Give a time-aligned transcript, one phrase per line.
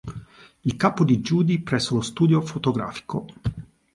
[0.65, 3.27] Il capo di Judy presso lo studio fotografico.